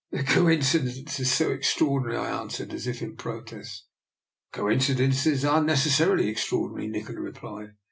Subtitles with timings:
[0.11, 3.85] "The coincidence is so extraordinary," I answered, as if in protest."
[4.51, 7.73] Coincidences are necessarily extraordi nary," Nikola replied.